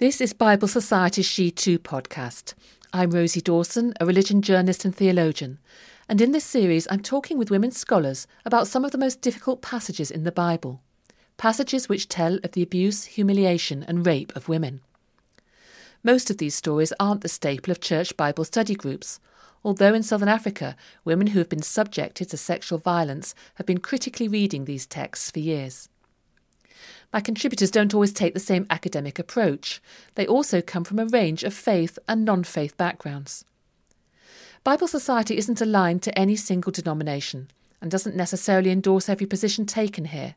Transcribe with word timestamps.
This 0.00 0.22
is 0.22 0.32
Bible 0.32 0.66
Society's 0.66 1.26
She 1.26 1.50
Too 1.50 1.78
podcast. 1.78 2.54
I'm 2.90 3.10
Rosie 3.10 3.42
Dawson, 3.42 3.92
a 4.00 4.06
religion 4.06 4.40
journalist 4.40 4.86
and 4.86 4.96
theologian, 4.96 5.58
and 6.08 6.22
in 6.22 6.32
this 6.32 6.42
series 6.46 6.88
I'm 6.90 7.02
talking 7.02 7.36
with 7.36 7.50
women 7.50 7.70
scholars 7.70 8.26
about 8.46 8.66
some 8.66 8.82
of 8.82 8.92
the 8.92 8.96
most 8.96 9.20
difficult 9.20 9.60
passages 9.60 10.10
in 10.10 10.24
the 10.24 10.32
Bible, 10.32 10.80
passages 11.36 11.90
which 11.90 12.08
tell 12.08 12.38
of 12.42 12.52
the 12.52 12.62
abuse, 12.62 13.04
humiliation, 13.04 13.82
and 13.82 14.06
rape 14.06 14.34
of 14.34 14.48
women. 14.48 14.80
Most 16.02 16.30
of 16.30 16.38
these 16.38 16.54
stories 16.54 16.94
aren't 16.98 17.20
the 17.20 17.28
staple 17.28 17.70
of 17.70 17.82
church 17.82 18.16
Bible 18.16 18.46
study 18.46 18.74
groups, 18.74 19.20
although 19.62 19.92
in 19.92 20.02
southern 20.02 20.30
Africa, 20.30 20.76
women 21.04 21.26
who 21.26 21.40
have 21.40 21.50
been 21.50 21.60
subjected 21.60 22.30
to 22.30 22.38
sexual 22.38 22.78
violence 22.78 23.34
have 23.56 23.66
been 23.66 23.80
critically 23.80 24.28
reading 24.28 24.64
these 24.64 24.86
texts 24.86 25.30
for 25.30 25.40
years. 25.40 25.89
My 27.12 27.20
contributors 27.20 27.72
don't 27.72 27.92
always 27.92 28.12
take 28.12 28.34
the 28.34 28.40
same 28.40 28.66
academic 28.70 29.18
approach. 29.18 29.82
They 30.14 30.26
also 30.26 30.62
come 30.62 30.84
from 30.84 30.98
a 31.00 31.06
range 31.06 31.42
of 31.42 31.52
faith 31.52 31.98
and 32.08 32.24
non 32.24 32.44
faith 32.44 32.76
backgrounds. 32.76 33.44
Bible 34.62 34.86
Society 34.86 35.36
isn't 35.36 35.60
aligned 35.60 36.02
to 36.02 36.16
any 36.18 36.36
single 36.36 36.70
denomination 36.70 37.50
and 37.80 37.90
doesn't 37.90 38.14
necessarily 38.14 38.70
endorse 38.70 39.08
every 39.08 39.26
position 39.26 39.66
taken 39.66 40.06
here. 40.06 40.34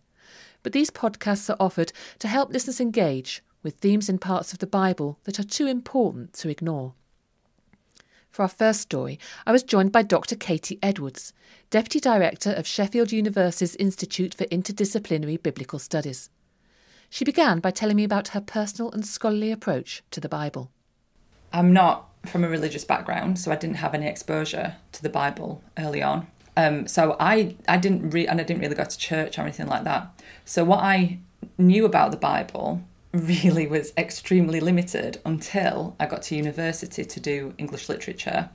But 0.64 0.72
these 0.72 0.90
podcasts 0.90 1.50
are 1.50 1.58
offered 1.60 1.92
to 2.20 2.28
help 2.28 2.52
listeners 2.52 2.80
engage 2.80 3.44
with 3.62 3.76
themes 3.76 4.10
in 4.10 4.18
parts 4.18 4.54
of 4.54 4.60
the 4.60 4.68
Bible 4.68 5.20
that 5.26 5.40
are 5.40 5.44
too 5.44 5.68
important 5.68 6.34
to 6.34 6.50
ignore. 6.50 6.94
For 8.32 8.42
our 8.42 8.50
first 8.50 8.82
story, 8.82 9.20
I 9.46 9.52
was 9.52 9.62
joined 9.62 9.92
by 9.92 10.02
Dr. 10.02 10.36
Katie 10.36 10.80
Edwards, 10.82 11.34
Deputy 11.70 12.00
Director 12.00 12.52
of 12.52 12.66
Sheffield 12.66 13.12
University's 13.12 13.76
Institute 13.76 14.34
for 14.34 14.46
Interdisciplinary 14.46 15.42
Biblical 15.42 15.78
Studies. 15.78 16.30
She 17.14 17.24
began 17.24 17.60
by 17.60 17.70
telling 17.70 17.98
me 17.98 18.04
about 18.04 18.30
her 18.30 18.42
personal 18.42 18.92
and 18.92 19.06
scholarly 19.06 19.52
approach 19.52 20.02
to 20.10 20.20
the 20.20 20.28
Bible. 20.28 20.72
I'm 21.54 21.72
not 21.72 22.10
from 22.26 22.44
a 22.44 22.50
religious 22.50 22.86
background, 22.86 23.38
so 23.38 23.52
I 23.52 23.56
didn't 23.56 23.76
have 23.76 23.94
any 23.94 24.08
exposure 24.08 24.78
to 24.94 25.04
the 25.04 25.10
Bible 25.10 25.62
early 25.78 26.02
on. 26.02 26.26
Um, 26.58 26.88
so 26.88 27.16
I, 27.20 27.56
I 27.68 27.78
didn't 27.78 28.10
re- 28.10 28.26
and 28.26 28.42
I 28.42 28.44
didn't 28.44 28.64
really 28.64 28.74
go 28.74 28.86
to 28.86 28.98
church 28.98 29.38
or 29.38 29.44
anything 29.44 29.68
like 29.68 29.84
that. 29.84 30.24
So 30.44 30.64
what 30.64 30.80
I 30.80 31.20
knew 31.60 31.86
about 31.86 32.10
the 32.10 32.18
Bible 32.18 32.82
really 33.12 33.68
was 33.68 33.94
extremely 33.96 34.60
limited 34.60 35.22
until 35.24 35.96
I 36.00 36.08
got 36.08 36.24
to 36.24 36.36
university 36.36 37.06
to 37.06 37.20
do 37.20 37.54
English 37.60 37.90
literature 37.90 38.50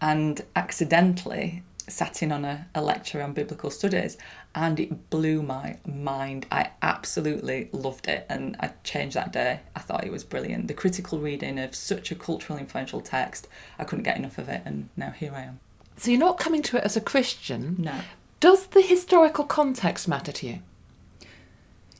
and 0.00 0.42
accidentally 0.54 1.64
sat 1.88 2.22
in 2.22 2.30
on 2.30 2.44
a, 2.44 2.68
a 2.74 2.82
lecture 2.82 3.22
on 3.22 3.32
biblical 3.32 3.70
studies 3.70 4.16
and 4.56 4.80
it 4.80 5.10
blew 5.10 5.42
my 5.42 5.76
mind. 5.86 6.46
I 6.50 6.70
absolutely 6.80 7.68
loved 7.72 8.08
it 8.08 8.24
and 8.30 8.56
I 8.58 8.72
changed 8.82 9.14
that 9.14 9.32
day. 9.32 9.60
I 9.76 9.80
thought 9.80 10.04
it 10.04 10.10
was 10.10 10.24
brilliant. 10.24 10.66
The 10.66 10.74
critical 10.74 11.18
reading 11.18 11.58
of 11.58 11.74
such 11.74 12.10
a 12.10 12.14
culturally 12.14 12.62
influential 12.62 13.02
text, 13.02 13.48
I 13.78 13.84
couldn't 13.84 14.04
get 14.04 14.16
enough 14.16 14.38
of 14.38 14.48
it 14.48 14.62
and 14.64 14.88
now 14.96 15.10
here 15.10 15.32
I 15.34 15.42
am. 15.42 15.60
So 15.98 16.10
you're 16.10 16.18
not 16.18 16.38
coming 16.38 16.62
to 16.62 16.78
it 16.78 16.84
as 16.84 16.96
a 16.96 17.02
Christian? 17.02 17.76
No. 17.78 18.00
Does 18.40 18.68
the 18.68 18.80
historical 18.80 19.44
context 19.44 20.08
matter 20.08 20.32
to 20.32 20.46
you? 20.46 20.58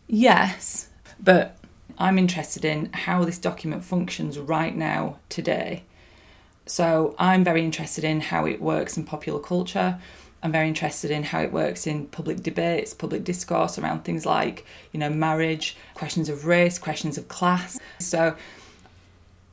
Yes, 0.07 0.89
but 1.23 1.59
I'm 1.99 2.19
interested 2.19 2.65
in 2.65 2.91
how 2.93 3.25
this 3.25 3.39
document 3.39 3.84
functions 3.84 4.39
right 4.39 4.75
now, 4.75 5.19
today. 5.29 5.84
So 6.65 7.15
I'm 7.19 7.45
very 7.45 7.65
interested 7.65 8.03
in 8.03 8.23
how 8.23 8.47
it 8.47 8.62
works 8.62 8.97
in 8.97 9.05
popular 9.05 9.41
culture. 9.41 9.99
I'm 10.42 10.53
very 10.53 10.69
interested 10.69 11.11
in 11.11 11.25
how 11.25 11.41
it 11.41 11.53
works 11.53 11.87
in 11.87 12.06
public 12.06 12.42
debates, 12.42 12.95
public 12.95 13.25
discourse 13.25 13.79
around 13.79 14.05
things 14.05 14.25
like, 14.25 14.65
you 14.93 15.01
know, 15.01 15.11
marriage, 15.11 15.77
questions 15.95 16.28
of 16.28 16.47
race, 16.47 16.78
questions 16.78 17.19
of 17.19 17.28
class. 17.28 17.81
So 17.98 18.37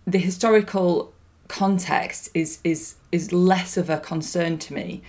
the 0.06 0.20
historical 0.20 1.14
context 1.48 2.30
is 2.34 2.60
is 2.64 2.96
is 3.12 3.32
less 3.32 3.78
of 3.78 3.90
a 3.90 4.00
concern 4.00 4.58
to 4.58 4.74
me. 4.74 5.02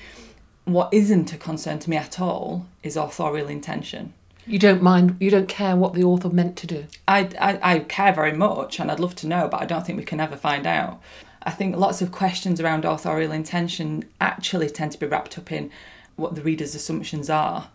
What 0.64 0.92
isn't 0.92 1.32
a 1.32 1.36
concern 1.36 1.78
to 1.80 1.90
me 1.90 1.96
at 1.96 2.20
all 2.20 2.66
is 2.82 2.96
authorial 2.96 3.48
intention. 3.48 4.14
You 4.46 4.58
don't 4.58 4.82
mind, 4.82 5.16
you 5.20 5.30
don't 5.30 5.48
care 5.48 5.74
what 5.74 5.94
the 5.94 6.04
author 6.04 6.28
meant 6.28 6.56
to 6.58 6.66
do? 6.66 6.86
I, 7.08 7.30
I, 7.40 7.74
I 7.74 7.78
care 7.80 8.12
very 8.12 8.32
much 8.32 8.78
and 8.78 8.90
I'd 8.90 9.00
love 9.00 9.14
to 9.16 9.26
know, 9.26 9.48
but 9.48 9.62
I 9.62 9.64
don't 9.64 9.86
think 9.86 9.98
we 9.98 10.04
can 10.04 10.20
ever 10.20 10.36
find 10.36 10.66
out. 10.66 11.00
I 11.44 11.50
think 11.50 11.76
lots 11.76 12.00
of 12.02 12.10
questions 12.10 12.60
around 12.60 12.84
authorial 12.84 13.32
intention 13.32 14.04
actually 14.20 14.70
tend 14.70 14.92
to 14.92 14.98
be 14.98 15.06
wrapped 15.06 15.36
up 15.38 15.52
in 15.52 15.70
what 16.16 16.34
the 16.34 16.42
reader's 16.42 16.74
assumptions 16.74 17.28
are 17.28 17.68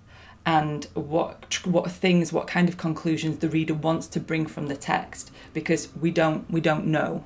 and 0.45 0.85
what 0.93 1.59
what 1.65 1.91
things 1.91 2.31
what 2.31 2.47
kind 2.47 2.69
of 2.69 2.77
conclusions 2.77 3.39
the 3.39 3.49
reader 3.49 3.73
wants 3.73 4.07
to 4.07 4.19
bring 4.19 4.45
from 4.47 4.67
the 4.67 4.75
text 4.75 5.31
because 5.53 5.89
we 5.99 6.09
don't 6.09 6.49
we 6.49 6.61
don't 6.61 6.85
know 6.85 7.23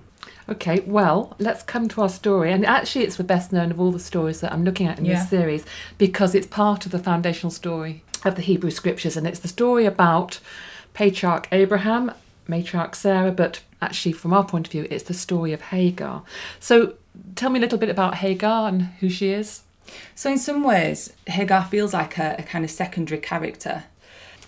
Okay, 0.50 0.82
well, 0.86 1.36
let's 1.40 1.64
come 1.64 1.88
to 1.90 2.02
our 2.02 2.10
story. 2.10 2.52
And 2.52 2.66
actually, 2.66 3.06
it's 3.06 3.16
the 3.18 3.24
best 3.24 3.52
known 3.54 3.72
of 3.72 3.80
all 3.80 3.92
the 3.92 4.00
stories 4.00 4.42
that 4.42 4.52
I'm 4.52 4.64
looking 4.64 4.88
at 4.88 4.98
in 5.00 5.06
Yeah. 5.06 5.20
this 5.20 5.30
series 5.30 5.66
because 5.98 6.36
it's 6.36 6.48
part 6.48 6.86
of 6.86 6.92
the 6.92 7.00
foundational 7.00 7.52
story 7.52 8.04
of 8.26 8.36
the 8.36 8.42
Hebrew 8.42 8.72
Scriptures. 8.72 9.16
And 9.18 9.28
it's 9.28 9.40
the 9.40 9.48
story 9.48 9.86
about 9.86 10.40
patriarch 10.94 11.48
Abraham, 11.52 12.12
matriarch 12.48 12.96
Sarah, 12.96 13.32
but 13.32 13.62
actually, 13.84 14.14
from 14.14 14.34
our 14.34 14.44
point 14.44 14.68
of 14.68 14.72
view, 14.72 14.88
it's 14.90 15.04
the 15.04 15.14
story 15.14 15.54
of 15.54 15.62
Hagar. 15.62 16.24
So 16.60 16.96
tell 17.36 17.50
me 17.50 17.60
a 17.60 17.62
little 17.62 17.78
bit 17.78 17.90
about 17.90 18.16
Hagar 18.16 18.68
and 18.68 18.84
who 19.00 19.10
she 19.10 19.30
is. 19.30 19.64
So, 20.16 20.32
in 20.32 20.38
some 20.38 20.64
ways, 20.64 21.14
Hagar 21.28 21.66
feels 21.66 21.94
like 21.94 22.18
a, 22.18 22.36
a 22.40 22.44
kind 22.44 22.64
of 22.64 22.72
secondary 22.72 23.20
character. 23.20 23.84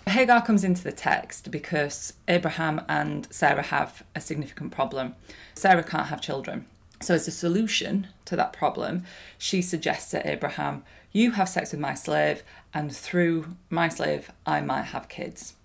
Hagar 0.07 0.41
comes 0.45 0.63
into 0.63 0.83
the 0.83 0.91
text 0.91 1.51
because 1.51 2.13
Abraham 2.27 2.81
and 2.87 3.27
Sarah 3.31 3.63
have 3.63 4.03
a 4.15 4.21
significant 4.21 4.71
problem. 4.71 5.15
Sarah 5.55 5.83
can't 5.83 6.07
have 6.07 6.21
children. 6.21 6.65
So, 7.01 7.13
as 7.13 7.27
a 7.27 7.31
solution 7.31 8.07
to 8.25 8.35
that 8.37 8.53
problem, 8.53 9.03
she 9.37 9.61
suggests 9.61 10.09
to 10.11 10.27
Abraham, 10.27 10.83
You 11.11 11.31
have 11.31 11.49
sex 11.49 11.71
with 11.71 11.81
my 11.81 11.93
slave, 11.93 12.43
and 12.73 12.95
through 12.95 13.55
my 13.69 13.89
slave, 13.89 14.31
I 14.45 14.61
might 14.61 14.85
have 14.85 15.09
kids. 15.09 15.55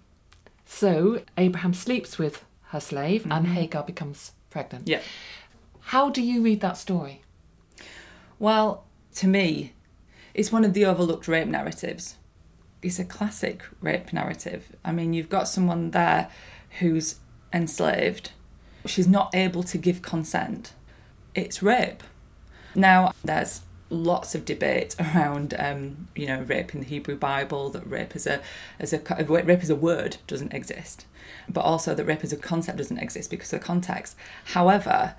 So 0.73 1.23
Abraham 1.37 1.75
sleeps 1.75 2.17
with 2.17 2.45
her 2.71 2.81
slave 2.81 3.25
and 3.25 3.47
mm-hmm. 3.47 3.55
Hagar 3.55 3.83
becomes 3.83 4.33
pregnant. 4.49 4.89
Yeah. 4.89 5.01
How 5.81 6.09
do 6.09 6.23
you 6.23 6.43
read 6.43 6.61
that 6.61 6.77
story? 6.77 7.23
Well, 8.39 8.85
to 9.17 9.27
me, 9.27 9.73
it's 10.35 10.53
one 10.53 10.65
of 10.65 10.73
the 10.73 10.85
overlooked 10.85 11.27
rape 11.27 11.49
narratives. 11.49 12.17
It's 12.83 12.99
a 12.99 13.05
classic 13.05 13.63
rape 13.81 14.13
narrative. 14.13 14.77
I 14.85 14.93
mean, 14.93 15.13
you've 15.13 15.29
got 15.29 15.49
someone 15.49 15.91
there 15.91 16.31
who's 16.79 17.17
enslaved, 17.53 18.31
she's 18.87 19.09
not 19.09 19.35
able 19.35 19.63
to 19.65 19.77
give 19.77 20.01
consent. 20.01 20.73
It's 21.35 21.63
rape. 21.63 22.03
Now, 22.75 23.13
there's 23.25 23.63
lots 23.91 24.35
of 24.35 24.45
debate 24.45 24.95
around, 24.99 25.55
um, 25.59 26.09
you 26.15 26.27
know, 26.27 26.41
rape 26.43 26.75
in 26.75 26.81
the 26.81 26.87
Hebrew 26.87 27.17
Bible. 27.17 27.71
That 27.71 27.89
rape 27.89 28.15
as 28.15 28.27
a 28.27 28.41
as 28.79 28.93
a 28.93 29.01
rape 29.25 29.63
as 29.63 29.71
a 29.71 29.75
word 29.75 30.17
doesn't 30.27 30.55
exist, 30.55 31.05
but 31.49 31.63
also 31.63 31.95
that 31.95 32.05
rape 32.05 32.25
as 32.25 32.33
a 32.33 32.37
concept 32.37 32.79
doesn't 32.79 32.99
exist 32.99 33.31
because 33.31 33.53
of 33.53 33.61
the 33.61 33.67
context. 33.67 34.17
However, 34.47 35.15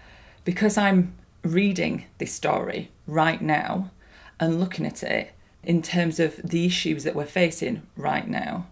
because 0.46 0.78
I'm 0.78 1.14
reading 1.44 2.06
this 2.18 2.34
story 2.34 2.90
right 3.08 3.42
now 3.42 3.92
and 4.40 4.60
looking 4.60 4.86
at 4.86 5.04
it 5.04 5.32
in 5.64 5.82
terms 5.82 6.20
of 6.20 6.38
the 6.38 6.66
issues 6.66 7.04
that 7.04 7.16
we're 7.16 7.26
facing 7.26 7.84
right 7.96 8.28
now, 8.28 8.68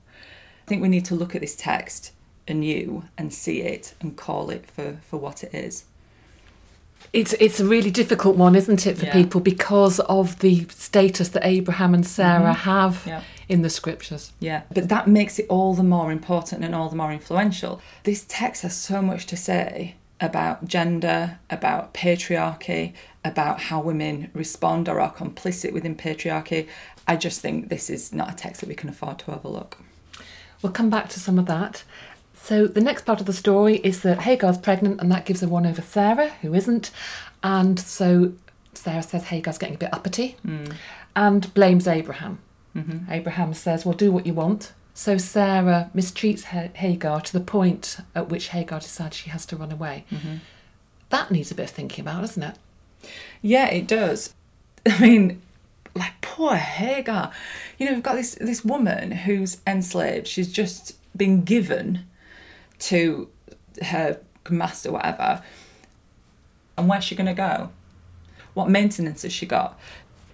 I 0.64 0.68
think 0.68 0.81
we 0.81 0.88
need 0.88 1.06
to 1.06 1.16
look 1.16 1.36
at 1.36 1.42
this 1.42 1.56
text 1.56 2.14
anew 2.48 3.04
and 3.18 3.34
see 3.34 3.62
it 3.62 3.94
and 4.02 4.18
call 4.18 4.50
it 4.50 4.66
for, 4.66 5.00
for 5.08 5.18
what 5.18 5.44
it 5.44 5.54
is. 5.54 5.86
It's 7.12 7.34
it's 7.40 7.60
a 7.60 7.66
really 7.66 7.90
difficult 7.92 8.36
one, 8.38 8.56
isn't 8.56 8.86
it, 8.86 8.98
for 8.98 9.06
Yeah. 9.06 9.14
people 9.14 9.42
because 9.42 10.00
of 10.02 10.40
the 10.40 10.68
status 10.70 11.30
that 11.30 11.46
Abraham 11.46 11.94
and 11.94 12.06
Sarah 12.06 12.54
have 12.54 12.98
Mm-hmm. 13.00 13.10
Yeah. 13.10 13.22
in 13.48 13.62
the 13.64 13.70
scriptures. 13.70 14.32
Yeah, 14.40 14.62
but 14.72 14.90
that 14.90 15.08
makes 15.08 15.40
it 15.40 15.48
all 15.50 15.74
the 15.74 15.84
more 15.84 16.12
important 16.12 16.64
and 16.64 16.76
all 16.76 16.88
the 16.90 16.96
more 16.96 17.12
influential. 17.12 17.82
This 18.04 18.26
text 18.28 18.62
has 18.62 18.76
so 18.76 19.02
much 19.02 19.26
to 19.28 19.36
say 19.38 19.96
about 20.22 20.68
gender, 20.68 21.40
about 21.50 21.94
patriarchy, 21.94 22.94
about 23.25 23.60
how 23.62 23.81
women 23.81 24.30
respond 24.34 24.88
or 24.88 25.00
are 25.00 25.13
complicit 25.13 25.74
within 25.74 25.96
patriarchy. 25.96 26.68
I 27.07 27.16
just 27.16 27.42
think 27.42 27.69
this 27.69 27.90
is 27.90 28.13
not 28.13 28.31
a 28.34 28.36
text 28.36 28.62
that 28.62 28.69
we 28.69 28.75
can 28.75 28.90
afford 28.90 29.18
to 29.19 29.34
overlook. 29.34 29.78
We'll 30.62 30.74
come 30.74 30.90
back 30.90 31.07
to 31.10 31.19
some 31.19 31.40
of 31.40 31.46
that. 31.48 31.84
So 32.41 32.65
the 32.68 32.81
next 32.81 33.06
part 33.06 33.19
of 33.19 33.25
the 33.25 33.33
story 33.33 33.75
is 33.77 34.01
that 34.01 34.21
Hagar's 34.21 34.57
pregnant 34.57 35.01
and 35.01 35.12
that 35.12 35.25
gives 35.25 35.41
her 35.41 35.47
one 35.47 35.65
over 35.65 35.81
Sarah, 35.81 36.30
who 36.41 36.53
isn't. 36.53 36.89
And 37.44 37.80
so 37.80 38.33
Sarah 38.74 39.03
says 39.03 39.25
Hagar's 39.25 39.57
getting 39.57 39.75
a 39.75 39.80
bit 39.80 39.94
uppity 39.94 40.36
hmm. 40.41 40.65
and 41.15 41.53
blames 41.53 41.88
Abraham. 41.88 42.39
Mm-hmm. 42.75 43.12
Abraham 43.12 43.53
says, 43.53 43.86
Well, 43.86 43.95
do 43.95 44.12
what 44.12 44.25
you 44.25 44.33
want. 44.33 44.74
So 44.94 45.18
Sarah 45.18 45.89
mistreats 45.95 46.44
Hagar 46.44 47.21
to 47.21 47.33
the 47.33 47.39
point 47.39 47.97
at 48.15 48.30
which 48.30 48.50
Hagar 48.50 48.80
decides 48.80 49.15
she 49.15 49.30
has 49.30 49.45
to 49.47 49.56
run 49.56 49.71
away. 49.71 50.06
Mm-hmm. 50.12 50.36
That 51.09 51.31
needs 51.31 51.51
a 51.51 51.56
bit 51.56 51.69
of 51.69 51.69
thinking 51.69 52.03
about, 52.03 52.21
doesn't 52.21 52.44
it? 52.44 52.56
Yeah, 53.41 53.68
it 53.68 53.88
does. 53.88 54.33
I 54.86 55.00
mean, 55.00 55.41
like 55.95 56.19
poor 56.21 56.56
Hagar. 56.56 57.31
You 57.77 57.86
know, 57.86 57.94
we've 57.94 58.03
got 58.03 58.15
this 58.15 58.36
this 58.36 58.65
woman 58.65 59.12
who's 59.12 59.57
enslaved. 59.65 60.27
She's 60.27 60.51
just 60.51 60.95
been 61.15 61.44
given 61.44 62.06
to 62.80 63.30
her 63.84 64.20
master 64.50 64.92
whatever. 64.92 65.44
And 66.78 66.88
where's 66.88 67.04
she 67.04 67.16
going 67.16 67.28
to 67.28 67.34
go? 67.34 67.72
What 68.54 68.70
maintenance 68.70 69.24
has 69.24 69.34
she 69.34 69.46
got? 69.46 69.78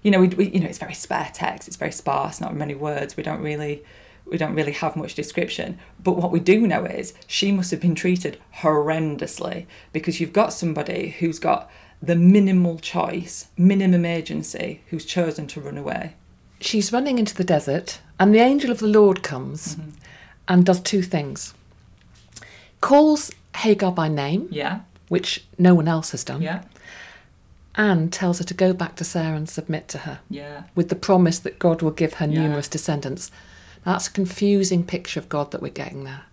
You 0.04 0.12
know, 0.12 0.20
we, 0.20 0.28
we, 0.30 0.50
you 0.50 0.60
know, 0.60 0.68
it's 0.68 0.78
very 0.78 0.94
spare 0.94 1.32
text. 1.34 1.68
It's 1.68 1.78
very 1.78 1.92
sparse, 1.92 2.40
not 2.40 2.56
many 2.56 2.76
words. 2.76 3.18
We 3.18 3.24
don't 3.24 3.42
really, 3.42 3.84
we 4.26 4.38
don't 4.38 4.54
really 4.54 4.72
have 4.72 4.96
much 4.96 5.16
description. 5.16 5.80
But 6.02 6.14
what 6.14 6.32
we 6.32 6.40
do 6.40 6.68
know 6.68 6.86
is 6.86 7.14
she 7.28 7.52
must 7.52 7.72
have 7.72 7.82
been 7.82 7.96
treated 7.96 8.40
horrendously 8.58 9.66
because 9.92 10.20
you've 10.20 10.34
got 10.34 10.54
somebody 10.54 11.16
who's 11.20 11.40
got 11.40 11.70
the 12.02 12.16
minimal 12.16 12.78
choice, 12.78 13.48
minimum 13.58 14.06
agency, 14.06 14.82
who's 14.90 15.06
chosen 15.06 15.48
to 15.48 15.62
run 15.62 15.78
away. 15.78 16.14
She's 16.62 16.94
running 16.94 17.18
into 17.18 17.36
the 17.36 17.44
desert, 17.44 18.00
and 18.20 18.34
the 18.34 18.40
angel 18.40 18.72
of 18.72 18.80
the 18.80 18.88
Lord 18.88 19.24
comes 19.24 19.76
Mm-hmm. 19.76 19.90
and 20.48 20.66
does 20.66 20.80
two 20.82 21.02
things 21.02 21.54
calls 22.86 23.32
Hagar 23.56 23.92
by 23.92 24.08
name, 24.08 24.48
Yeah, 24.52 24.82
which 25.10 25.44
no 25.58 25.74
one 25.74 25.88
else 25.88 26.12
has 26.12 26.24
done, 26.24 26.42
yeah, 26.42 26.62
and 27.74 28.14
tells 28.14 28.38
her 28.38 28.46
to 28.46 28.54
go 28.54 28.74
back 28.74 28.96
to 28.98 29.04
Sarah 29.04 29.36
and 29.36 29.50
submit 29.50 29.88
to 29.90 29.98
her 30.00 30.20
yeah. 30.30 30.64
with 30.76 30.90
the 30.90 30.96
promise 30.96 31.40
that 31.40 31.58
God 31.58 31.82
will 31.82 31.92
give 31.92 32.16
her 32.16 32.28
Yeah. 32.28 32.42
numerous 32.42 32.68
descendants. 32.68 33.32
That's 33.84 34.08
a 34.08 34.12
confusing 34.12 34.84
picture 34.84 35.20
of 35.20 35.30
God 35.30 35.52
that 35.52 35.62
we're 35.62 35.70
getting 35.70 36.04
there. 36.04 36.24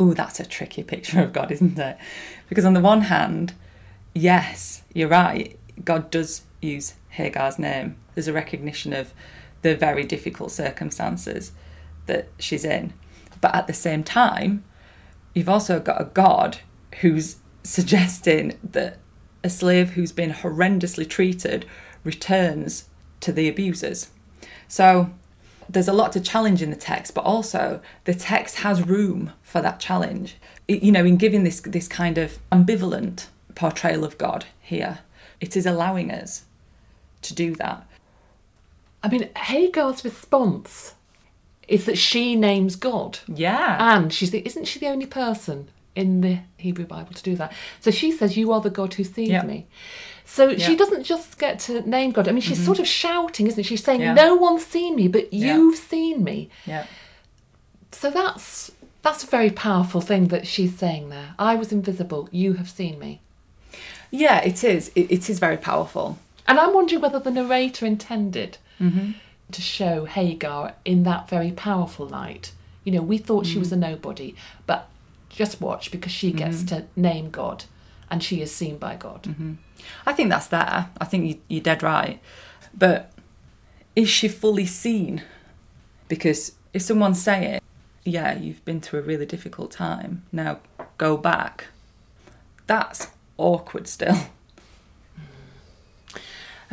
Oh, 0.00 0.14
that's 0.14 0.40
a 0.40 0.44
tricky 0.44 0.82
picture 0.82 1.22
of 1.22 1.32
God, 1.32 1.52
isn't 1.52 1.78
it? 1.78 1.96
Because 2.48 2.64
on 2.64 2.74
the 2.74 2.80
one 2.80 3.02
hand, 3.02 3.54
yes, 4.14 4.82
you're 4.92 5.08
right. 5.08 5.56
God 5.84 6.10
does 6.10 6.42
use 6.60 6.94
Hagar's 7.10 7.58
name. 7.58 7.96
There's 8.14 8.28
a 8.28 8.32
recognition 8.32 8.92
of 8.92 9.12
the 9.62 9.76
very 9.76 10.04
difficult 10.04 10.50
circumstances 10.50 11.52
that 12.06 12.28
she's 12.38 12.64
in. 12.64 12.92
But 13.40 13.54
at 13.54 13.66
the 13.68 13.72
same 13.72 14.02
time, 14.02 14.64
you've 15.34 15.48
also 15.48 15.80
got 15.80 16.00
a 16.00 16.04
God 16.06 16.58
who's 17.00 17.36
suggesting 17.62 18.58
that 18.62 18.98
a 19.42 19.50
slave 19.50 19.90
who's 19.90 20.12
been 20.12 20.32
horrendously 20.32 21.08
treated 21.08 21.66
returns 22.02 22.88
to 23.20 23.32
the 23.32 23.48
abusers. 23.48 24.10
So 24.68 25.10
there's 25.68 25.88
a 25.88 25.92
lot 25.92 26.12
to 26.12 26.20
challenge 26.20 26.62
in 26.62 26.70
the 26.70 26.76
text, 26.76 27.14
but 27.14 27.24
also 27.24 27.80
the 28.04 28.14
text 28.14 28.56
has 28.56 28.86
room 28.86 29.32
for 29.42 29.60
that 29.60 29.80
challenge. 29.80 30.36
It- 30.68 30.82
you 30.82 30.92
know, 30.92 31.04
in 31.04 31.16
giving 31.16 31.44
this 31.44 31.60
this 31.60 31.88
kind 31.88 32.18
of 32.18 32.38
ambivalent 32.52 33.26
portrayal 33.54 34.04
of 34.04 34.18
God 34.18 34.46
here, 34.60 35.00
it 35.40 35.56
is 35.56 35.66
allowing 35.66 36.10
us 36.10 36.44
to 37.22 37.34
do 37.34 37.54
that. 37.56 37.86
I 39.02 39.08
mean, 39.08 39.28
Hagar's 39.36 40.04
response 40.04 40.94
is 41.68 41.84
that 41.86 41.98
she 41.98 42.36
names 42.36 42.76
God. 42.76 43.18
Yeah. 43.28 43.76
And 43.96 44.12
she's 44.12 44.30
the, 44.30 44.46
isn't 44.46 44.66
she 44.66 44.78
the 44.78 44.88
only 44.88 45.06
person 45.06 45.68
in 45.94 46.20
the 46.20 46.38
Hebrew 46.56 46.84
Bible 46.86 47.14
to 47.14 47.22
do 47.22 47.36
that? 47.36 47.52
So 47.80 47.90
she 47.90 48.10
says, 48.12 48.36
"You 48.36 48.52
are 48.52 48.60
the 48.60 48.70
God 48.70 48.94
who 48.94 49.04
sees 49.04 49.28
Yeah. 49.28 49.42
me." 49.44 49.66
So 50.24 50.56
she 50.56 50.74
doesn't 50.74 51.04
just 51.04 51.38
get 51.38 51.58
to 51.60 51.88
name 51.88 52.10
God. 52.12 52.28
I 52.28 52.32
mean, 52.32 52.40
she's 52.40 52.64
sort 52.64 52.78
of 52.78 52.86
shouting, 52.86 53.46
isn't 53.46 53.62
she? 53.62 53.76
She's 53.76 53.84
saying, 53.84 54.00
Yeah. 54.00 54.14
"No 54.14 54.34
one's 54.34 54.64
seen 54.64 54.96
me, 54.96 55.06
but 55.08 55.32
Yeah. 55.32 55.54
you've 55.56 55.76
seen 55.78 56.24
me." 56.24 56.48
yeah. 56.66 56.86
So 57.92 58.10
that's 58.10 58.72
that's 59.02 59.22
a 59.22 59.26
very 59.26 59.50
powerful 59.50 60.00
thing 60.00 60.28
that 60.28 60.46
she's 60.46 60.76
saying 60.78 61.10
there. 61.10 61.34
I 61.38 61.56
was 61.56 61.72
invisible. 61.72 62.28
You 62.32 62.54
have 62.54 62.68
seen 62.70 62.98
me. 62.98 63.20
Yeah, 64.10 64.38
it 64.40 64.64
is. 64.64 64.90
It, 64.94 65.10
it 65.10 65.28
is 65.30 65.38
very 65.38 65.58
powerful. 65.58 66.18
And 66.48 66.58
I'm 66.58 66.72
wondering 66.74 67.00
whether 67.02 67.18
the 67.18 67.30
narrator 67.30 67.84
intended 67.86 68.58
Mm-hmm. 68.80 69.12
To 69.52 69.60
show 69.60 70.04
Hagar 70.04 70.74
in 70.84 71.02
that 71.04 71.28
very 71.28 71.52
powerful 71.52 72.06
light. 72.06 72.52
You 72.84 72.92
know, 72.92 73.02
we 73.02 73.18
thought 73.18 73.46
she 73.46 73.58
was 73.58 73.68
Mm. 73.70 73.72
a 73.72 73.76
nobody, 73.76 74.34
but 74.66 74.88
just 75.28 75.60
watch 75.60 75.90
because 75.90 76.12
she 76.12 76.32
gets 76.32 76.58
Mm-hmm. 76.62 76.66
to 76.76 76.86
name 77.00 77.30
God 77.30 77.64
and 78.10 78.22
she 78.22 78.40
is 78.40 78.54
seen 78.54 78.78
by 78.78 78.96
God. 78.96 79.34
I 80.06 80.12
think 80.12 80.30
that's 80.30 80.46
there. 80.48 80.90
I 81.00 81.04
think 81.04 81.26
you, 81.26 81.40
you're 81.48 81.62
dead 81.62 81.82
right. 81.82 82.20
But 82.76 83.12
is 83.96 84.08
she 84.08 84.28
fully 84.28 84.66
seen? 84.66 85.22
Because 86.08 86.52
if 86.72 86.82
someone's 86.82 87.22
saying, 87.22 87.60
yeah, 88.04 88.36
you've 88.36 88.64
been 88.64 88.80
through 88.80 89.00
a 89.00 89.02
really 89.02 89.26
difficult 89.26 89.70
time, 89.70 90.24
now 90.30 90.58
go 90.98 91.16
back, 91.16 91.66
that's 92.66 93.08
awkward 93.38 93.88
still. 93.88 94.16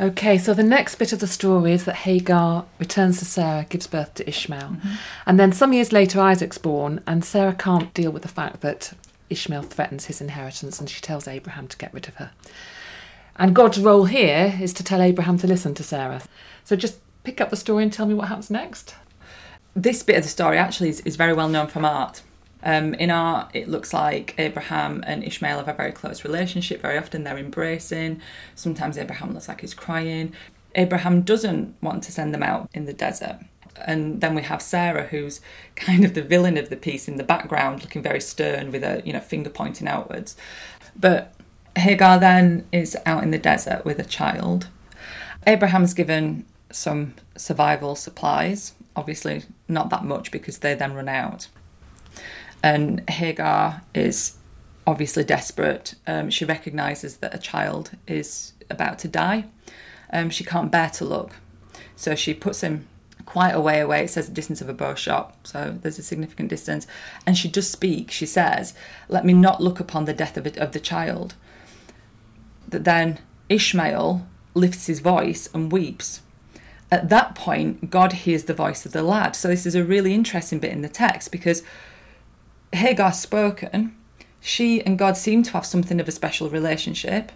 Okay, 0.00 0.38
so 0.38 0.54
the 0.54 0.62
next 0.62 0.96
bit 0.96 1.12
of 1.12 1.20
the 1.20 1.26
story 1.26 1.72
is 1.72 1.84
that 1.84 1.96
Hagar 1.96 2.64
returns 2.78 3.18
to 3.18 3.24
Sarah, 3.24 3.66
gives 3.68 3.86
birth 3.86 4.14
to 4.14 4.28
Ishmael. 4.28 4.70
Mm-hmm. 4.70 4.94
And 5.26 5.38
then 5.38 5.52
some 5.52 5.72
years 5.72 5.92
later, 5.92 6.20
Isaac's 6.20 6.58
born, 6.58 7.02
and 7.06 7.24
Sarah 7.24 7.54
can't 7.54 7.92
deal 7.92 8.10
with 8.10 8.22
the 8.22 8.28
fact 8.28 8.62
that 8.62 8.94
Ishmael 9.28 9.62
threatens 9.62 10.06
his 10.06 10.20
inheritance, 10.20 10.80
and 10.80 10.88
she 10.88 11.00
tells 11.00 11.28
Abraham 11.28 11.68
to 11.68 11.76
get 11.76 11.92
rid 11.92 12.08
of 12.08 12.14
her. 12.16 12.30
And 13.36 13.54
God's 13.54 13.78
role 13.78 14.06
here 14.06 14.58
is 14.60 14.72
to 14.74 14.84
tell 14.84 15.02
Abraham 15.02 15.38
to 15.38 15.46
listen 15.46 15.74
to 15.74 15.82
Sarah. 15.82 16.22
So 16.64 16.74
just 16.74 16.98
pick 17.24 17.40
up 17.40 17.50
the 17.50 17.56
story 17.56 17.82
and 17.82 17.92
tell 17.92 18.06
me 18.06 18.14
what 18.14 18.28
happens 18.28 18.50
next. 18.50 18.94
This 19.74 20.02
bit 20.02 20.16
of 20.16 20.22
the 20.22 20.28
story 20.28 20.58
actually 20.58 20.90
is, 20.90 21.00
is 21.00 21.16
very 21.16 21.32
well 21.32 21.48
known 21.48 21.66
from 21.66 21.84
art. 21.84 22.22
Um, 22.62 22.94
in 22.94 23.10
art, 23.10 23.50
it 23.54 23.68
looks 23.68 23.92
like 23.92 24.34
Abraham 24.38 25.02
and 25.06 25.24
Ishmael 25.24 25.58
have 25.58 25.68
a 25.68 25.72
very 25.74 25.92
close 25.92 26.24
relationship. 26.24 26.80
Very 26.82 26.96
often 26.96 27.24
they're 27.24 27.38
embracing. 27.38 28.20
Sometimes 28.54 28.96
Abraham 28.96 29.34
looks 29.34 29.48
like 29.48 29.62
he's 29.62 29.74
crying. 29.74 30.32
Abraham 30.74 31.22
doesn't 31.22 31.74
want 31.82 32.02
to 32.04 32.12
send 32.12 32.32
them 32.32 32.42
out 32.42 32.70
in 32.72 32.86
the 32.86 32.92
desert. 32.92 33.38
And 33.84 34.20
then 34.20 34.34
we 34.34 34.42
have 34.42 34.62
Sarah, 34.62 35.06
who's 35.06 35.40
kind 35.76 36.04
of 36.04 36.14
the 36.14 36.22
villain 36.22 36.56
of 36.56 36.70
the 36.70 36.76
piece 36.76 37.08
in 37.08 37.16
the 37.16 37.24
background, 37.24 37.82
looking 37.82 38.02
very 38.02 38.20
stern 38.20 38.70
with 38.70 38.84
a 38.84 39.02
you 39.04 39.12
know 39.12 39.20
finger 39.20 39.50
pointing 39.50 39.88
outwards. 39.88 40.36
But 40.94 41.34
Hagar 41.76 42.18
then 42.18 42.66
is 42.70 42.96
out 43.06 43.22
in 43.22 43.30
the 43.30 43.38
desert 43.38 43.84
with 43.84 43.98
a 43.98 44.04
child. 44.04 44.68
Abraham's 45.46 45.94
given 45.94 46.44
some 46.70 47.14
survival 47.36 47.96
supplies, 47.96 48.74
obviously 48.94 49.44
not 49.68 49.90
that 49.90 50.04
much 50.04 50.30
because 50.30 50.58
they 50.58 50.74
then 50.74 50.94
run 50.94 51.08
out. 51.08 51.48
And 52.62 53.08
Hagar 53.10 53.82
is 53.94 54.36
obviously 54.86 55.24
desperate. 55.24 55.94
Um, 56.06 56.30
she 56.30 56.44
recognises 56.44 57.18
that 57.18 57.34
a 57.34 57.38
child 57.38 57.92
is 58.06 58.52
about 58.70 58.98
to 59.00 59.08
die. 59.08 59.46
Um, 60.12 60.30
she 60.30 60.44
can't 60.44 60.70
bear 60.70 60.90
to 60.90 61.04
look. 61.04 61.32
So 61.96 62.14
she 62.14 62.34
puts 62.34 62.60
him 62.60 62.88
quite 63.24 63.52
a 63.52 63.60
way 63.60 63.80
away. 63.80 64.04
It 64.04 64.10
says 64.10 64.28
a 64.28 64.32
distance 64.32 64.60
of 64.60 64.68
a 64.68 64.74
bow 64.74 64.94
shot, 64.94 65.36
so 65.44 65.76
there's 65.80 65.98
a 65.98 66.02
significant 66.02 66.48
distance. 66.48 66.86
And 67.26 67.36
she 67.36 67.48
does 67.48 67.68
speak. 67.68 68.10
She 68.10 68.26
says, 68.26 68.74
Let 69.08 69.24
me 69.24 69.32
not 69.32 69.62
look 69.62 69.80
upon 69.80 70.04
the 70.04 70.12
death 70.12 70.36
of, 70.36 70.46
it, 70.46 70.56
of 70.56 70.72
the 70.72 70.80
child. 70.80 71.34
That 72.68 72.84
then 72.84 73.20
Ishmael 73.48 74.26
lifts 74.54 74.86
his 74.86 75.00
voice 75.00 75.48
and 75.54 75.72
weeps. 75.72 76.20
At 76.90 77.08
that 77.08 77.34
point, 77.34 77.90
God 77.90 78.12
hears 78.12 78.44
the 78.44 78.54
voice 78.54 78.84
of 78.84 78.92
the 78.92 79.02
lad. 79.02 79.34
So 79.34 79.48
this 79.48 79.64
is 79.64 79.74
a 79.74 79.84
really 79.84 80.12
interesting 80.12 80.58
bit 80.58 80.72
in 80.72 80.82
the 80.82 80.88
text 80.88 81.32
because 81.32 81.62
Hagar's 82.72 83.18
spoken. 83.18 83.96
She 84.40 84.84
and 84.84 84.98
God 84.98 85.16
seem 85.16 85.42
to 85.44 85.52
have 85.52 85.66
something 85.66 86.00
of 86.00 86.08
a 86.08 86.12
special 86.12 86.50
relationship. 86.50 87.30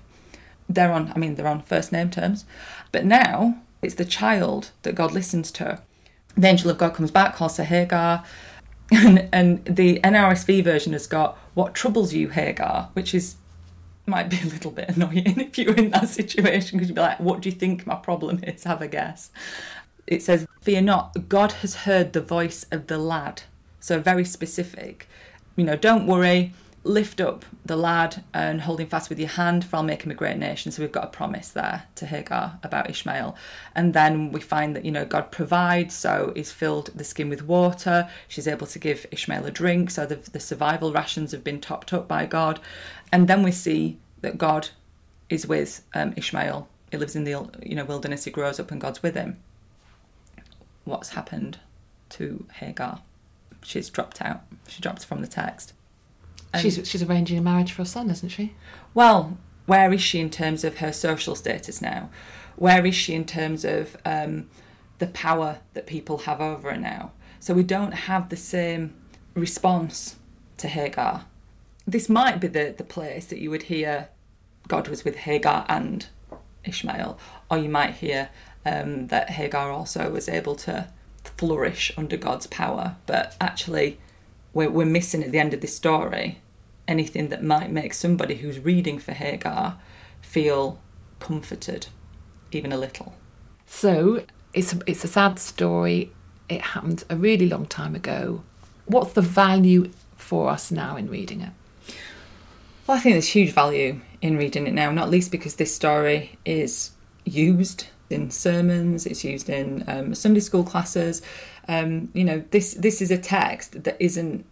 They're 0.69 0.93
on, 0.93 1.12
I 1.14 1.19
mean, 1.19 1.37
they're 1.37 1.47
on 1.47 1.62
first 1.62 1.93
name 1.93 2.11
terms. 2.11 2.45
But 2.90 3.05
now 3.05 3.59
it's 3.83 3.95
the 3.95 4.05
child 4.05 4.71
that 4.83 4.95
God 4.95 5.12
listens 5.12 5.50
to. 5.52 5.81
The 6.37 6.49
angel 6.49 6.71
of 6.71 6.78
God 6.78 6.95
comes 6.95 7.11
back, 7.11 7.37
calls 7.37 7.57
her 7.57 7.64
Hagar, 7.64 8.25
and, 8.93 9.28
and 9.33 9.64
the 9.64 10.00
NRSV 10.00 10.62
version 10.62 10.93
has 10.93 11.07
got 11.07 11.37
"What 11.55 11.75
troubles 11.75 12.12
you, 12.12 12.28
Hagar," 12.28 12.90
which 12.93 13.14
is 13.14 13.37
might 14.07 14.28
be 14.28 14.40
a 14.40 14.47
little 14.47 14.71
bit 14.71 14.90
annoying 14.90 15.40
if 15.40 15.59
you're 15.59 15.75
in 15.75 15.90
that 15.90 16.09
situation 16.09 16.78
because 16.78 16.88
you'd 16.88 16.95
be 16.95 17.00
like, 17.00 17.19
"What 17.19 17.40
do 17.40 17.49
you 17.49 17.55
think 17.55 17.87
my 17.87 17.97
problem 17.97 18.45
is?" 18.45 18.64
Have 18.64 18.83
a 18.83 18.88
guess. 18.88 19.31
It 20.07 20.23
says, 20.23 20.47
"Fear 20.61 20.83
not, 20.83 21.28
God 21.28 21.52
has 21.52 21.75
heard 21.75 22.12
the 22.12 22.21
voice 22.21 22.66
of 22.71 22.87
the 22.87 22.99
lad." 22.99 23.43
So 23.81 24.00
very 24.00 24.25
specific. 24.25 25.09
You 25.56 25.64
know, 25.64 25.76
don't 25.76 26.06
worry. 26.06 26.52
Lift 26.84 27.20
up 27.20 27.44
the 27.64 27.76
lad 27.76 28.22
and 28.32 28.60
hold 28.60 28.80
him 28.80 28.86
fast 28.86 29.08
with 29.08 29.18
your 29.18 29.30
hand, 29.30 29.64
for 29.64 29.76
I'll 29.76 29.82
make 29.82 30.02
him 30.02 30.12
a 30.12 30.14
great 30.14 30.36
nation. 30.36 30.70
So 30.70 30.82
we've 30.82 30.92
got 30.92 31.04
a 31.04 31.08
promise 31.08 31.48
there 31.48 31.84
to 31.96 32.06
Hagar 32.06 32.60
about 32.62 32.88
Ishmael. 32.88 33.34
And 33.75 33.92
then 33.92 34.30
we 34.30 34.40
find 34.40 34.76
that, 34.76 34.84
you 34.84 34.92
know, 34.92 35.04
God 35.04 35.32
provides, 35.32 35.96
so 35.96 36.32
he's 36.36 36.52
filled 36.52 36.92
the 36.94 37.02
skin 37.02 37.28
with 37.28 37.42
water. 37.42 38.08
She's 38.28 38.46
able 38.46 38.68
to 38.68 38.78
give 38.78 39.04
Ishmael 39.10 39.46
a 39.46 39.50
drink, 39.50 39.90
so 39.90 40.06
the, 40.06 40.16
the 40.30 40.38
survival 40.38 40.92
rations 40.92 41.32
have 41.32 41.42
been 41.42 41.60
topped 41.60 41.92
up 41.92 42.06
by 42.06 42.25
God. 42.26 42.60
And 43.10 43.26
then 43.26 43.42
we 43.42 43.50
see 43.50 43.98
that 44.20 44.38
God 44.38 44.68
is 45.28 45.46
with 45.46 45.82
um, 45.92 46.14
Ishmael. 46.16 46.68
He 46.90 46.98
lives 46.98 47.16
in 47.16 47.25
the 47.25 47.50
you 47.64 47.75
know 47.75 47.84
wilderness. 47.84 48.25
He 48.25 48.30
grows 48.30 48.60
up, 48.60 48.70
and 48.70 48.80
God's 48.80 49.02
with 49.02 49.16
him. 49.16 49.38
What's 50.84 51.10
happened 51.10 51.58
to 52.10 52.46
Hagar? 52.54 53.00
She's 53.62 53.88
dropped 53.90 54.22
out. 54.22 54.42
She 54.68 54.80
dropped 54.80 55.04
from 55.04 55.20
the 55.20 55.26
text. 55.26 55.72
And- 56.52 56.62
she's, 56.62 56.88
she's 56.88 57.02
arranging 57.02 57.38
a 57.38 57.42
marriage 57.42 57.72
for 57.72 57.82
her 57.82 57.86
son, 57.86 58.10
isn't 58.10 58.30
she? 58.30 58.54
well, 58.94 59.38
where 59.66 59.92
is 59.92 60.00
she 60.00 60.20
in 60.20 60.30
terms 60.30 60.62
of 60.62 60.78
her 60.78 60.92
social 60.92 61.34
status 61.34 61.82
now? 61.82 62.08
Where 62.54 62.86
is 62.86 62.94
she 62.94 63.14
in 63.14 63.24
terms 63.24 63.64
of 63.64 63.96
um, 64.04 64.48
the 65.00 65.08
power 65.08 65.58
that 65.74 65.88
people 65.88 66.18
have 66.18 66.40
over 66.40 66.70
her 66.70 66.78
now? 66.78 67.10
So 67.40 67.52
we 67.52 67.64
don't 67.64 67.92
have 67.92 68.28
the 68.28 68.36
same 68.36 68.94
response 69.34 70.16
to 70.58 70.68
Hagar 70.68 71.24
this 71.86 72.08
might 72.08 72.40
be 72.40 72.48
the, 72.48 72.74
the 72.76 72.84
place 72.84 73.26
that 73.26 73.38
you 73.38 73.50
would 73.50 73.64
hear 73.64 74.08
God 74.66 74.88
was 74.88 75.04
with 75.04 75.16
Hagar 75.16 75.64
and 75.68 76.06
Ishmael, 76.64 77.18
or 77.50 77.58
you 77.58 77.68
might 77.68 77.94
hear 77.94 78.30
um, 78.64 79.06
that 79.08 79.30
Hagar 79.30 79.70
also 79.70 80.10
was 80.10 80.28
able 80.28 80.56
to 80.56 80.88
flourish 81.28 81.92
under 81.97 82.16
God's 82.16 82.47
power. 82.47 82.97
But 83.06 83.37
actually, 83.40 83.99
we're, 84.52 84.71
we're 84.71 84.87
missing 84.87 85.23
at 85.23 85.33
the 85.33 85.38
end 85.38 85.54
of 85.54 85.61
this 85.61 85.75
story 85.75 86.40
anything 86.88 87.28
that 87.28 87.42
might 87.42 87.71
make 87.71 87.92
somebody 87.92 88.37
who's 88.37 88.59
reading 88.61 88.99
for 88.99 89.12
Hagar 89.12 89.78
feel 90.21 90.78
comforted, 91.18 91.88
even 92.52 92.73
a 92.73 92.78
little. 92.78 93.14
So 93.66 94.25
it's 94.52 94.73
a, 94.73 94.78
it's 94.87 95.04
a 95.04 95.09
sad 95.09 95.38
story. 95.38 96.12
It 96.49 96.61
happened 96.61 97.04
a 97.11 97.16
really 97.16 97.49
long 97.49 97.66
time 97.66 97.95
ago. 97.95 98.42
What's 98.87 99.14
the 99.14 99.23
value 99.23 99.90
for 100.16 100.49
us 100.49 100.71
now 100.71 100.97
in 100.97 101.11
reading 101.11 101.40
it? 101.40 101.50
Well, 102.87 102.97
I 102.97 103.00
think 103.00 103.14
there's 103.14 103.28
huge 103.28 103.52
value 103.52 104.00
in 104.23 104.37
reading 104.37 104.66
it 104.66 104.75
now, 104.75 104.92
not 104.92 105.11
least 105.11 105.33
because 105.33 105.56
this 105.56 105.75
story 105.75 106.38
is 106.45 106.92
used 107.25 107.88
in 108.10 108.30
sermons, 108.30 109.06
it's 109.06 109.25
used 109.25 109.48
in 109.48 109.84
um, 109.88 110.14
Sunday 110.14 110.40
school 110.40 110.64
classes. 110.64 111.22
Um, 111.68 112.10
you 112.14 112.25
know, 112.25 112.44
this 112.50 112.75
this 112.75 113.02
is 113.02 113.10
a 113.10 113.18
text 113.18 113.84
that 113.84 113.96
isn't 113.98 114.44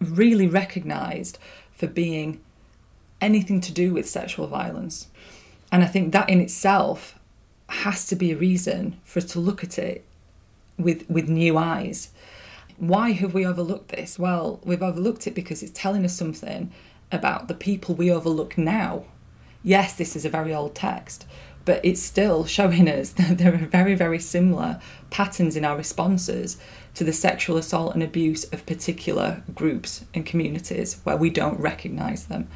really 0.00 0.46
recognised 0.46 1.38
for 1.74 1.86
being 1.86 2.40
anything 3.20 3.60
to 3.60 3.72
do 3.72 3.92
with 3.92 4.08
sexual 4.08 4.46
violence, 4.46 5.08
and 5.70 5.82
I 5.82 5.86
think 5.86 6.12
that 6.12 6.28
in 6.28 6.40
itself 6.40 7.18
has 7.68 8.06
to 8.06 8.16
be 8.16 8.32
a 8.32 8.36
reason 8.36 9.00
for 9.04 9.18
us 9.18 9.26
to 9.26 9.40
look 9.40 9.62
at 9.64 9.78
it 9.78 10.04
with 10.78 11.08
with 11.08 11.28
new 11.28 11.56
eyes. 11.56 12.10
Why 12.78 13.12
have 13.12 13.34
we 13.34 13.46
overlooked 13.46 13.88
this? 13.90 14.18
Well, 14.18 14.60
we've 14.64 14.82
overlooked 14.82 15.26
it 15.26 15.34
because 15.34 15.62
it's 15.62 15.72
telling 15.72 16.04
us 16.04 16.16
something 16.16 16.72
about 17.12 17.46
the 17.46 17.54
people 17.54 17.94
we 17.94 18.10
overlook 18.10 18.56
now. 18.56 19.04
Yes, 19.62 19.94
this 19.94 20.16
is 20.16 20.24
a 20.24 20.30
very 20.30 20.52
old 20.52 20.74
text, 20.74 21.26
but 21.64 21.84
it's 21.84 22.02
still 22.02 22.44
showing 22.44 22.88
us 22.88 23.10
that 23.12 23.38
there 23.38 23.54
are 23.54 23.58
very, 23.58 23.94
very 23.94 24.18
similar 24.18 24.80
patterns 25.10 25.56
in 25.56 25.64
our 25.64 25.76
responses 25.76 26.58
to 26.94 27.04
the 27.04 27.12
sexual 27.12 27.56
assault 27.56 27.94
and 27.94 28.02
abuse 28.02 28.44
of 28.52 28.66
particular 28.66 29.42
groups 29.54 30.04
and 30.14 30.26
communities 30.26 31.00
where 31.04 31.16
we 31.16 31.30
don't 31.30 31.58
recognise 31.58 32.26
them. 32.26 32.48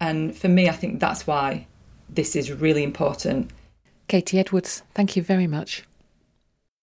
And 0.00 0.36
for 0.36 0.48
me, 0.48 0.68
I 0.68 0.72
think 0.72 1.00
that's 1.00 1.26
why 1.26 1.66
this 2.08 2.36
is 2.36 2.52
really 2.52 2.82
important. 2.82 3.50
Katie 4.08 4.38
Edwards, 4.38 4.82
thank 4.94 5.16
you 5.16 5.22
very 5.22 5.46
much. 5.46 5.84